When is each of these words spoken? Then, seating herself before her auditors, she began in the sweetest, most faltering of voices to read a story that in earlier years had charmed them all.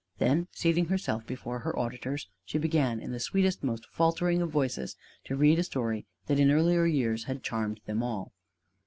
Then, 0.17 0.47
seating 0.51 0.85
herself 0.85 1.27
before 1.27 1.59
her 1.59 1.77
auditors, 1.77 2.27
she 2.43 2.57
began 2.57 2.99
in 2.99 3.11
the 3.11 3.19
sweetest, 3.19 3.63
most 3.63 3.85
faltering 3.91 4.41
of 4.41 4.49
voices 4.49 4.95
to 5.25 5.35
read 5.35 5.59
a 5.59 5.63
story 5.63 6.07
that 6.25 6.39
in 6.39 6.49
earlier 6.49 6.87
years 6.87 7.25
had 7.25 7.43
charmed 7.43 7.81
them 7.85 8.01
all. 8.01 8.33